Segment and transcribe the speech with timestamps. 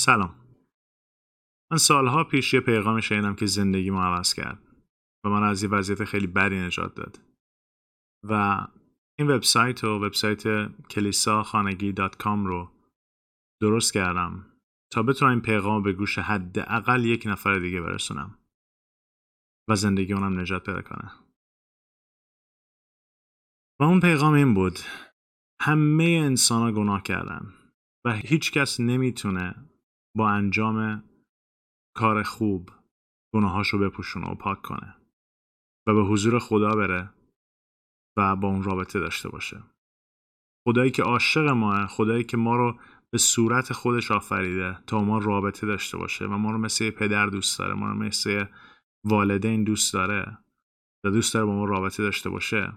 [0.00, 0.34] سلام.
[1.70, 4.62] من سالها پیش یه پیغامی شنیدم که زندگی ما عوض کرد
[5.24, 7.20] و من از یه وضعیت خیلی بدی نجات داد
[8.28, 8.66] و
[9.18, 12.70] این وبسایت و وبسایت کلیسا خانگی دات کام رو
[13.62, 14.46] درست کردم
[14.92, 18.38] تا بتونم این پیغام به گوش حداقل یک نفر دیگه برسونم
[19.68, 21.12] و زندگی اونم نجات پیدا کنه.
[23.80, 24.78] و اون پیغام این بود
[25.62, 27.54] همه انسان ها گناه کردن
[28.06, 29.69] و هیچ کس نمی‌تونه
[30.16, 31.04] با انجام
[31.96, 32.70] کار خوب
[33.34, 34.96] گناهاشو بپوشونه و پاک کنه
[35.86, 37.10] و به حضور خدا بره
[38.16, 39.62] و با اون رابطه داشته باشه.
[40.68, 42.78] خدایی که عاشق ماه خدایی که ما رو
[43.10, 47.58] به صورت خودش آفریده تا ما رابطه داشته باشه و ما رو مثل پدر دوست
[47.58, 48.44] داره ما رو مثل
[49.04, 50.38] والدین دوست داره
[51.04, 52.72] و دوست داره با ما رابطه داشته باشه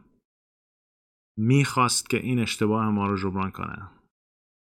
[1.38, 4.03] می‌خواست که این اشتباه ما رو جبران کنه.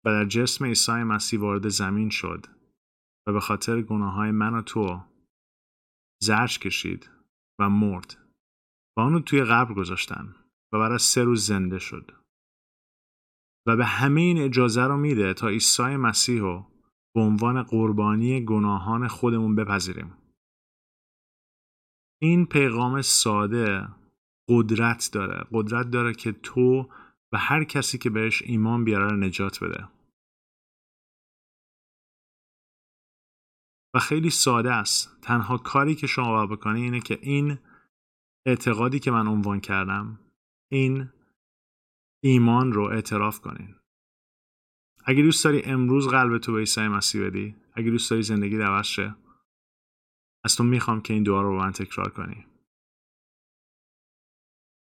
[0.05, 2.47] و در جسم عیسی مسیح وارد زمین شد
[3.27, 5.00] و به خاطر گناه های من و تو
[6.22, 7.10] زرش کشید
[7.58, 8.16] و مرد
[8.97, 10.34] و اونو توی قبر گذاشتن
[10.72, 12.10] و برای سه روز زنده شد.
[13.66, 16.66] و به همه این اجازه رو میده تا عیسی مسیح رو
[17.14, 20.16] به عنوان قربانی گناهان خودمون بپذیریم.
[22.22, 23.88] این پیغام ساده
[24.48, 25.47] قدرت داره.
[25.52, 26.88] قدرت داره که تو
[27.35, 29.89] و هر کسی که بهش ایمان بیاره نجات بده.
[33.95, 35.21] و خیلی ساده است.
[35.23, 37.59] تنها کاری که شما باید بکنی اینه که این
[38.47, 40.21] اعتقادی که من عنوان کردم
[40.73, 41.09] این
[42.23, 43.75] ایمان رو اعتراف کنین.
[45.05, 48.87] اگه دوست داری امروز قلب تو به عیسی مسیح بدی اگه دوست داری زندگی عوض
[48.87, 49.17] شه
[50.45, 52.47] از تو می‌خوام که این دعا رو من تکرار کنی.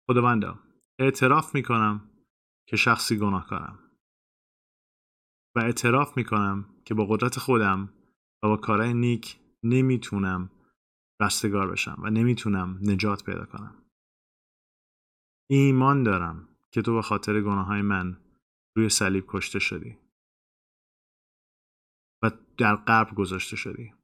[0.07, 0.59] خداوندا
[0.99, 2.11] اعتراف می‌کنم
[2.69, 3.79] که شخصی گناه کنم.
[5.57, 7.93] و اعتراف می‌کنم که با قدرت خودم
[8.43, 10.51] و با کارهای نیک نمی‌تونم
[11.21, 13.85] رستگار بشم و نمی‌تونم نجات پیدا کنم.
[15.51, 18.21] ایمان دارم که تو به خاطر گناه های من
[18.77, 19.99] روی صلیب کشته شدی.
[22.23, 23.95] و در قبر گذاشته شدی.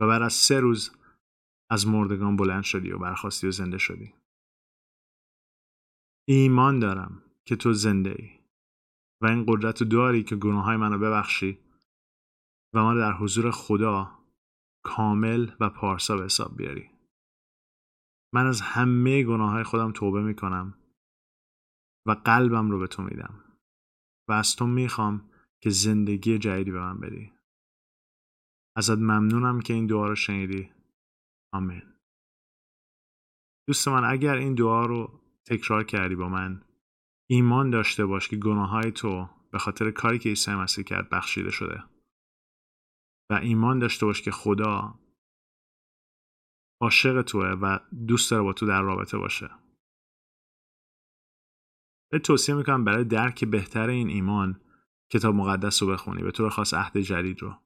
[0.00, 0.96] و بعد از سه روز
[1.70, 4.14] از مردگان بلند شدی و برخواستی و زنده شدی.
[6.28, 8.40] ایمان دارم که تو زنده ای.
[9.22, 11.58] و این قدرت داری که گناه های منو ببخشی
[12.74, 14.18] و ما در حضور خدا
[14.84, 16.90] کامل و پارسا به حساب بیاری.
[18.34, 20.74] من از همه گناه های خودم توبه می‌کنم
[22.06, 23.44] و قلبم رو به تو میدم
[24.28, 25.30] و از تو می‌خوام
[25.62, 27.32] که زندگی جدیدی به من بدی.
[28.76, 30.70] ازت ممنونم که این دعا رو شنیدی.
[31.52, 31.82] آمین.
[33.68, 36.62] دوست من اگر این دعا رو تکرار کردی با من
[37.30, 41.50] ایمان داشته باش که گناه های تو به خاطر کاری که عیسی مسیح کرد بخشیده
[41.50, 41.84] شده.
[43.30, 45.00] و ایمان داشته باش که خدا
[46.80, 47.78] عاشق توه و
[48.08, 49.50] دوست داره با تو در رابطه باشه.
[52.10, 54.60] به توصیه می‌کنم برای درک بهتر این ایمان
[55.12, 56.22] کتاب مقدس رو بخونی.
[56.22, 57.62] به طور خاص عهد جدید رو.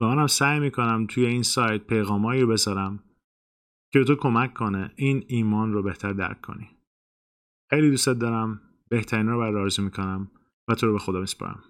[0.00, 3.04] و منم سعی می‌کنم توی این سایت پیغامایی رو بذارم
[3.92, 6.77] که به تو کمک کنه این ایمان رو بهتر درک کنی.
[7.70, 8.60] خیلی دوست دارم.
[8.88, 10.30] بهترین رو برای آرزو می‌کنم
[10.68, 11.62] و تو رو به خدا میسپارم.